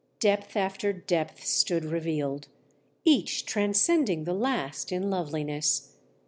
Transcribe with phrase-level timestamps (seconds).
[0.19, 2.47] Depth after depth stood revealed,
[3.05, 5.95] each transcending the last in loveliness.